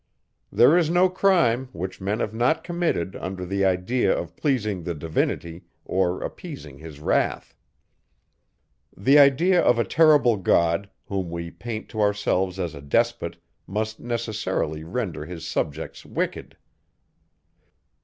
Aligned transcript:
There 0.51 0.75
is 0.75 0.89
no 0.89 1.09
crime, 1.09 1.69
which 1.73 2.01
men 2.01 2.21
have 2.21 2.33
not 2.33 2.63
committed 2.63 3.15
under 3.17 3.45
the 3.45 3.63
idea 3.63 4.11
of 4.11 4.35
pleasing 4.35 4.81
the 4.81 4.95
Divinity, 4.95 5.65
or 5.85 6.23
appeasing 6.23 6.79
his 6.79 6.99
wrath. 6.99 7.55
The 8.97 9.19
idea 9.19 9.61
of 9.61 9.77
a 9.77 9.83
terrible 9.83 10.37
God, 10.37 10.89
whom 11.05 11.29
we 11.29 11.51
paint 11.51 11.87
to 11.89 12.01
ourselves 12.01 12.59
as 12.59 12.73
a 12.73 12.81
despot, 12.81 13.37
must 13.67 13.99
necessarily 13.99 14.83
render 14.83 15.23
his 15.23 15.45
subjects 15.45 16.03
wicked. 16.03 16.57